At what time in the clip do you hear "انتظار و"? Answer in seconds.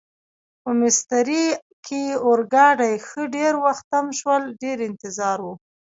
4.89-5.47